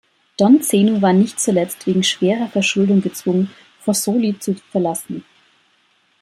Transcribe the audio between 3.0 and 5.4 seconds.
gezwungen, Fossoli zu verlassen.